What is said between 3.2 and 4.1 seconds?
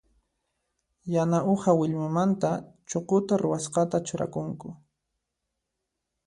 ruwasqata